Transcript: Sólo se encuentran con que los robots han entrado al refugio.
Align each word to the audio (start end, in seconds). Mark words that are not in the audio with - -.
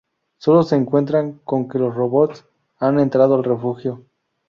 Sólo 0.39 0.63
se 0.63 0.75
encuentran 0.75 1.39
con 1.43 1.69
que 1.69 1.77
los 1.77 1.93
robots 1.93 2.45
han 2.79 2.99
entrado 2.99 3.35
al 3.35 3.43
refugio. 3.43 4.03